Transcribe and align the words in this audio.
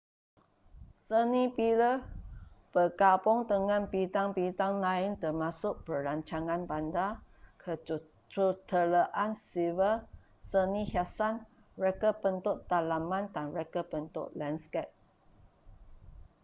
seni 1.05 1.43
bina 1.55 1.91
bergabung 2.73 3.39
dengan 3.51 3.81
bidang-bidang 3.93 4.75
lain 4.87 5.11
termasuk 5.23 5.75
perancangan 5.85 6.61
bandar 6.71 7.11
kejuruteraan 7.63 9.31
sivil 9.45 9.95
seni 10.51 10.81
hiasan 10.91 11.35
reka 11.83 12.11
bentuk 12.23 12.57
dalaman 12.71 13.25
dan 13.35 13.47
reka 13.59 13.81
bentuk 13.91 14.27
landskap 14.39 14.87